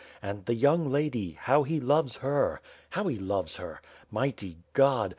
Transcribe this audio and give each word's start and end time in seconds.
And 0.19 0.47
the 0.47 0.55
young 0.55 0.89
lady— 0.89 1.37
^how 1.45 1.63
he 1.63 1.79
loves 1.79 2.15
her! 2.25 2.59
How 2.89 3.05
he 3.05 3.19
loves 3.19 3.57
her! 3.57 3.83
Mighty 4.09 4.57
God! 4.73 5.09